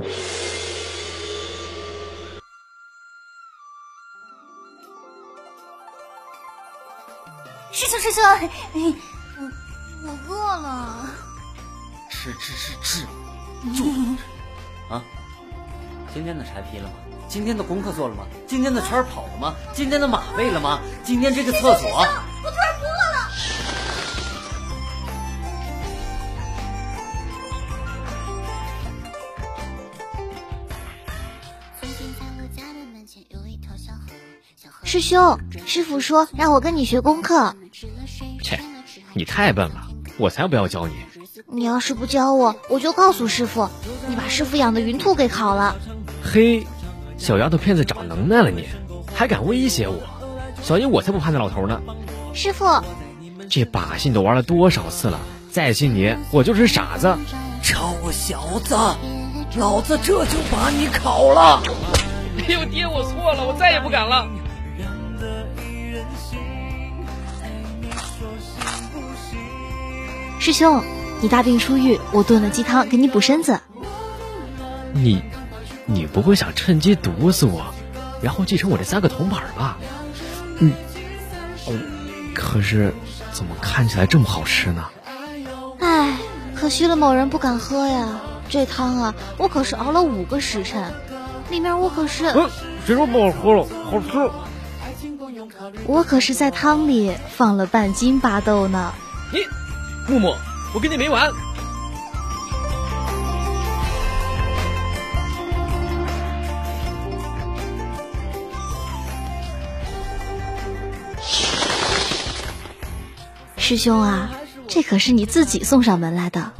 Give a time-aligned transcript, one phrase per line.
[7.72, 8.22] 师兄，师兄，
[9.38, 9.48] 我
[10.06, 11.06] 我饿了。
[12.10, 13.06] 吃吃吃吃，
[13.76, 13.84] 就
[14.94, 15.02] 啊！
[16.12, 16.94] 今天的柴劈了吗？
[17.28, 18.26] 今天的功课做了吗？
[18.46, 19.54] 今天的圈跑了吗？
[19.72, 20.80] 今天的马喂了吗？
[21.04, 22.04] 今天这个厕所……
[34.90, 37.54] 师兄，师傅说让我跟你学功课。
[38.42, 38.58] 切，
[39.14, 39.86] 你太笨了，
[40.18, 40.94] 我才不要教你。
[41.46, 43.68] 你要是不教我，我就告诉师傅，
[44.08, 45.76] 你把师傅养的云兔给烤了。
[46.20, 46.66] 嘿，
[47.16, 48.66] 小丫头片子长能耐了，你
[49.14, 49.96] 还敢威胁我？
[50.60, 51.80] 小心我才不怕那老头呢。
[52.34, 52.66] 师傅，
[53.48, 55.20] 这把戏你都玩了多少次了？
[55.52, 57.16] 再信你，我就是傻子。
[57.62, 58.74] 臭小子，
[59.56, 61.62] 老子这就把你烤了！
[62.48, 64.26] 哎呦爹，我错了，我再也不敢了。
[70.40, 70.82] 师兄，
[71.20, 73.60] 你大病初愈，我炖了鸡汤给你补身子。
[74.94, 75.22] 你，
[75.84, 77.66] 你不会想趁机毒死我，
[78.22, 79.76] 然后继承我这三个铜板吧？
[80.58, 80.72] 嗯，
[81.66, 81.78] 哦，
[82.34, 82.94] 可是
[83.32, 84.86] 怎么看起来这么好吃呢？
[85.78, 86.16] 唉，
[86.56, 88.08] 可惜了某人不敢喝呀。
[88.48, 90.90] 这汤啊，我可是熬了五个时辰，
[91.50, 92.24] 里面我可是……
[92.30, 92.48] 嗯，
[92.86, 93.66] 谁说不好喝了？
[93.90, 94.30] 好吃。
[95.84, 98.94] 我可是在汤里放了半斤巴豆呢。
[99.34, 99.40] 你。
[100.08, 100.34] 木木，
[100.74, 101.30] 我跟你没完！
[113.56, 114.28] 师兄啊，
[114.66, 116.52] 这可是你自己送上门来的。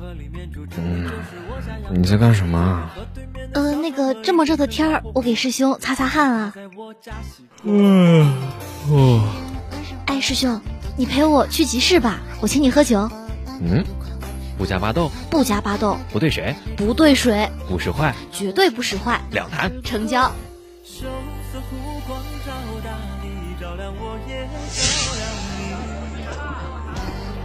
[0.76, 1.10] 嗯，
[1.92, 2.88] 你在干什么？
[3.52, 6.54] 呃，那个这么热的天儿，我给师兄擦擦汗啊。
[7.64, 8.32] 嗯，
[8.88, 9.28] 哦。
[10.06, 10.60] 哎，师兄，
[10.96, 13.10] 你陪我去集市吧，我请你喝酒。
[13.62, 13.84] 嗯，
[14.56, 20.32] 不加巴豆，不加巴豆，不兑水，不兑水，不使坏，绝对不使坏，两坛成交。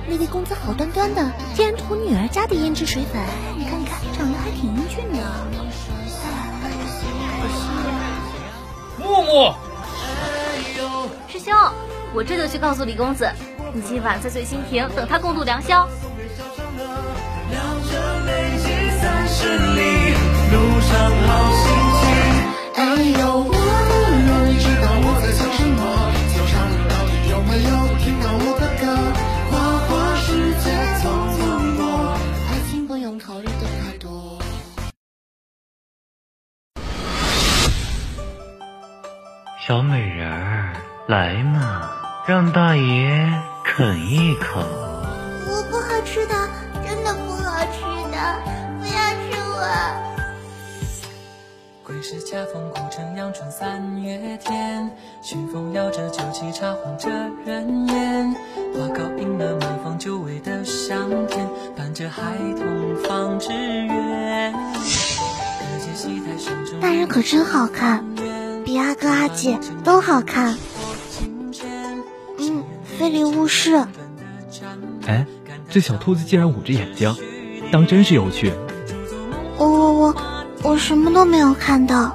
[0.08, 3.22] 那位公子好端端的，竟然涂女儿家的胭脂水粉，
[3.58, 5.20] 你看看，长得还挺英俊的。
[8.98, 9.54] 木木，
[11.28, 11.54] 师兄，
[12.14, 13.30] 我这就去告诉李公子。
[13.74, 15.86] 你今晚在醉心亭等他共度良宵。
[39.68, 40.74] 小美人儿，
[41.08, 41.90] 来嘛，
[42.28, 43.56] 让大爷。
[43.64, 44.62] 啃一口，
[52.08, 54.92] 是恰逢古城阳春三月天，
[55.24, 56.76] 熏风摇着酒旗，茶
[57.44, 58.32] 人烟。
[58.76, 63.50] 花糕迎了满房久违的香甜，伴着孩童放纸
[63.88, 64.54] 鸢。
[66.80, 68.06] 大人可真好看，
[68.64, 70.56] 比阿哥阿姐都好看。
[72.38, 72.64] 嗯
[73.00, 73.84] 非礼勿视。
[75.08, 75.26] 哎，
[75.72, 77.16] 这小兔子竟然捂着眼睛，
[77.72, 78.54] 当真是有趣。
[79.58, 80.16] 我我我
[80.66, 82.12] 我什么都没有看到。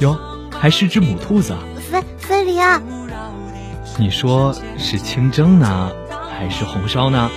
[0.00, 0.14] 哟，
[0.60, 1.56] 还是只母兔子。
[1.90, 2.78] 非非礼啊！
[3.96, 5.90] 你说是清蒸呢，
[6.38, 7.30] 还是红烧呢？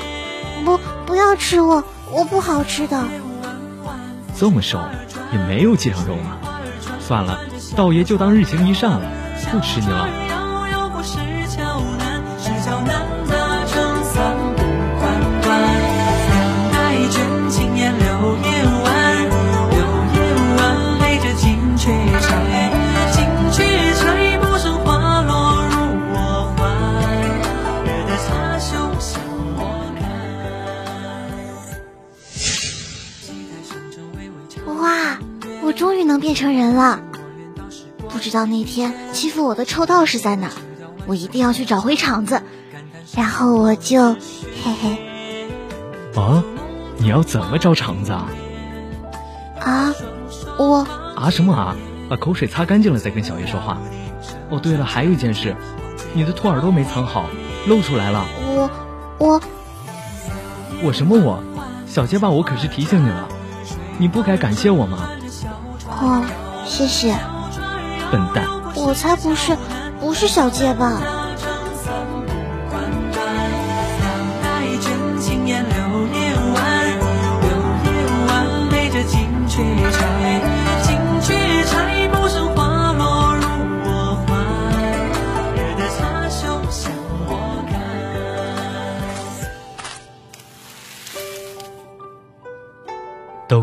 [0.66, 1.81] 不，不要吃我，
[2.12, 3.02] 我不好吃的。
[4.38, 4.78] 这么瘦，
[5.31, 6.38] 也没有几两肉呢。
[7.00, 7.40] 算了，
[7.74, 9.02] 道爷就当日行一善了，
[9.50, 10.06] 不吃你了。
[35.79, 36.99] 终于能变成人了，
[38.09, 40.49] 不知道那天欺负我的臭道士在哪，
[41.08, 42.41] 我一定要去找回场子，
[43.16, 46.22] 然后我就嘿嘿。
[46.22, 46.43] 啊，
[46.97, 48.29] 你要怎么找场子啊？
[49.61, 49.93] 啊，
[50.58, 50.85] 我
[51.16, 51.75] 啊什么啊？
[52.09, 53.78] 把口水擦干净了再跟小爷说话。
[54.49, 55.55] 哦，对了，还有一件事，
[56.14, 57.29] 你的兔耳朵没藏好，
[57.67, 58.25] 露出来了。
[58.41, 58.70] 我
[59.17, 59.41] 我
[60.84, 61.41] 我什么我？
[61.87, 63.29] 小结巴，我可是提醒你了，
[63.99, 65.09] 你不该感谢我吗？
[66.01, 66.23] 哦，
[66.66, 67.13] 谢谢。
[68.09, 69.57] 笨蛋，我才不是，
[69.99, 71.19] 不是小结巴。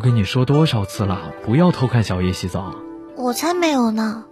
[0.06, 2.76] 跟你说多少次了，不要偷看小叶洗澡。
[3.16, 4.22] 我才没有呢。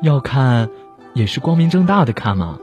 [0.00, 0.70] 要看，
[1.12, 2.58] 也是光明正大的看嘛。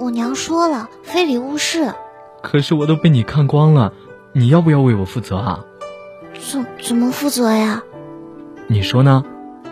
[0.00, 1.94] 我娘说了，非礼勿视。
[2.42, 3.92] 可是我都被你看光了，
[4.32, 5.64] 你要不要为我负责啊？
[6.50, 7.80] 怎怎么负责呀？
[8.66, 9.24] 你说呢？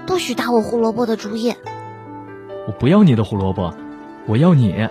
[0.07, 1.53] 不许打我胡萝卜的主意。
[2.69, 3.75] 我不要你的胡萝卜，
[4.29, 4.89] 我要你。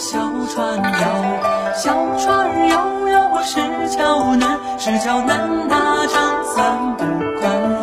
[0.00, 3.60] 小船摇，小船摇摇，石
[3.90, 7.04] 桥南，石桥南大长三不
[7.38, 7.82] 关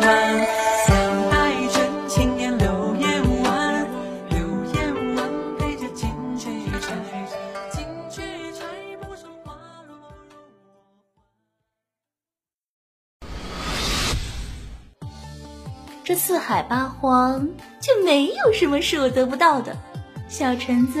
[0.88, 3.06] 两代人青年柳叶
[3.44, 3.86] 弯，
[4.30, 4.38] 柳
[4.74, 5.24] 叶弯
[5.60, 6.50] 陪着金雀
[6.80, 6.92] 钗，
[7.70, 8.20] 金雀
[8.52, 8.64] 钗
[9.00, 9.54] 不胜花
[9.86, 9.96] 落
[16.02, 17.48] 这四海八荒
[17.80, 19.76] 就没有什么是我得不到的，
[20.28, 21.00] 小橙子。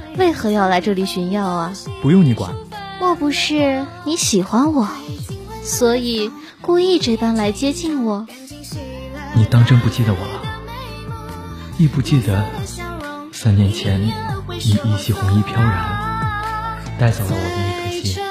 [0.17, 1.73] 为何要来这里寻药啊？
[2.01, 2.53] 不用你管。
[2.99, 4.87] 莫不是你喜欢我，
[5.63, 6.31] 所以
[6.61, 8.27] 故意这般来接近我？
[9.33, 10.41] 你当真不记得我了？
[11.77, 12.45] 亦不记得
[13.31, 14.11] 三年前你
[14.57, 18.21] 一袭红衣飘然，带走了我的一颗心。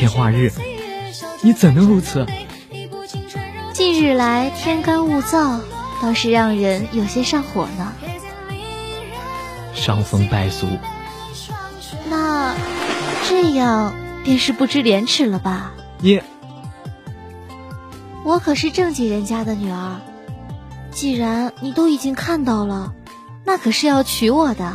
[0.00, 0.50] 天化日，
[1.42, 2.26] 你怎能如此？
[3.74, 5.60] 近日来天干物燥，
[6.00, 7.92] 倒是让人有些上火呢。
[9.74, 10.66] 伤风败俗，
[12.08, 12.54] 那
[13.28, 13.94] 这样
[14.24, 15.70] 便是不知廉耻了吧？
[15.98, 16.18] 你，
[18.24, 20.00] 我可是正经人家的女儿，
[20.90, 22.94] 既然你都已经看到了，
[23.44, 24.72] 那可是要娶我的。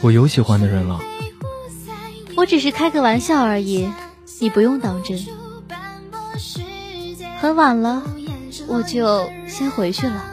[0.00, 1.00] 我有喜欢的人了。
[2.36, 3.90] 我只是开个玩笑而已，
[4.38, 5.18] 你不用当真。
[7.40, 8.02] 很晚了，
[8.68, 10.24] 我就先回去了。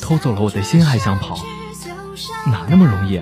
[0.00, 1.38] 偷走了我的心还想跑，
[2.46, 3.20] 哪那么容易？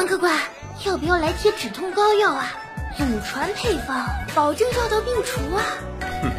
[0.00, 0.32] 管客官，
[0.86, 2.54] 要不要来贴止痛膏药啊，
[2.96, 5.62] 祖传配方，保证药到病除啊！
[6.22, 6.30] 哼，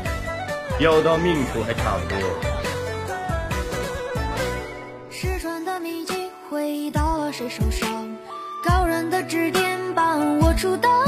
[0.80, 2.18] 药到命除还差不多。
[5.12, 8.18] 失传的秘籍回到了谁手上？
[8.66, 11.01] 高人的指点帮我出道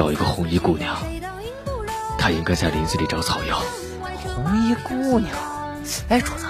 [0.00, 0.96] 找一个红衣姑娘。
[2.16, 3.60] 她应该在林子里找草药。
[4.24, 5.36] 红衣姑娘，
[6.08, 6.46] 哎，主子，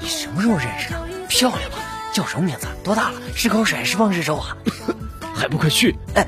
[0.00, 1.00] 你什么时候认识的？
[1.28, 1.78] 漂亮吗？
[2.12, 2.66] 叫什么名字？
[2.82, 3.20] 多大了？
[3.36, 4.56] 是口水是胖是瘦啊？
[5.32, 5.96] 还不快去！
[6.16, 6.26] 哎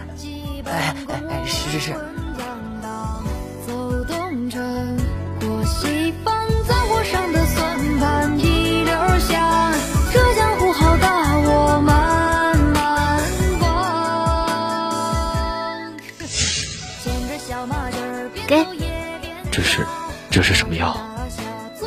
[0.64, 1.92] 哎哎哎，是是是。
[20.40, 20.97] 这是什么药？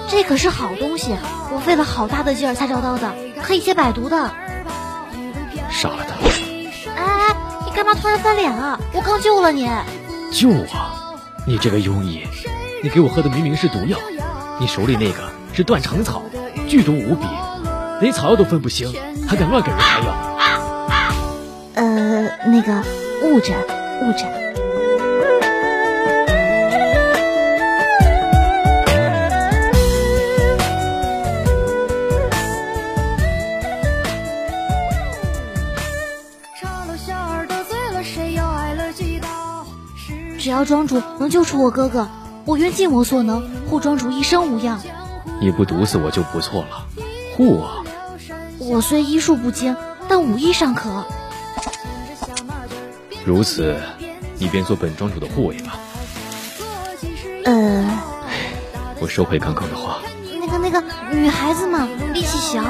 [0.07, 1.17] 这可是好东西，
[1.51, 4.29] 我费了好大的劲儿才找到的，可以解百毒的。
[5.71, 6.13] 杀了他！
[6.91, 8.79] 哎哎，你干嘛突然翻脸啊？
[8.93, 9.67] 我刚救了你。
[10.31, 10.67] 救我？
[11.47, 12.27] 你这个庸医，
[12.83, 13.97] 你给我喝的明明是毒药，
[14.59, 16.21] 你手里那个是断肠草，
[16.67, 17.25] 剧毒无比，
[18.01, 18.93] 连草药都分不清，
[19.27, 20.13] 还敢乱给人开药？
[21.73, 22.83] 呃，那个
[23.23, 23.57] 误诊，
[24.03, 24.31] 误诊。
[40.53, 42.07] 要庄主能救出我哥哥，
[42.45, 44.79] 我愿尽我所能护庄主一生无恙。
[45.41, 46.85] 你不毒死我就不错了，
[47.35, 47.83] 护我。
[48.59, 49.75] 我虽医术不精，
[50.07, 51.03] 但武艺尚可。
[53.25, 53.75] 如此，
[54.37, 55.79] 你便做本庄主的护卫吧。
[57.45, 57.83] 呃，
[59.01, 60.01] 我收回刚刚的话。
[60.39, 62.63] 那个那个，女孩子嘛，力气小。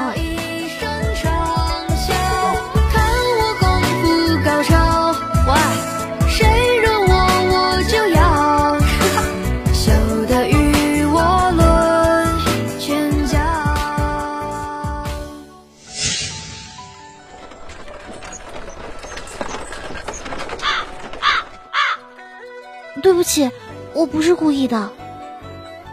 [24.44, 24.92] 故意的。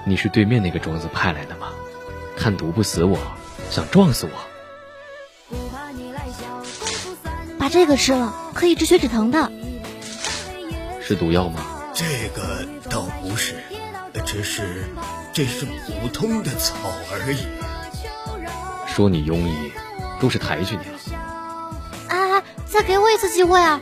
[0.06, 1.70] 你是对面那个庄子派来的吗？
[2.36, 3.18] 看毒不死我，
[3.70, 5.58] 想撞死我？
[7.58, 9.50] 把这个吃了，可以治血止疼的。
[11.02, 11.62] 是毒药吗？
[11.94, 13.56] 这个倒不是，
[14.26, 14.84] 只是
[15.32, 16.76] 这是普通的草
[17.14, 17.48] 而已。
[18.86, 19.72] 说你庸医，
[20.20, 21.00] 都是抬举你了。
[22.10, 22.44] 啊！
[22.66, 23.80] 再给我一次机会啊！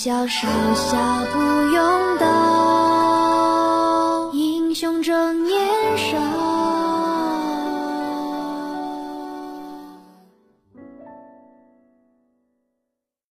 [0.00, 1.40] 小少侠不
[1.72, 2.30] 用刀，
[4.32, 5.57] 英雄正义。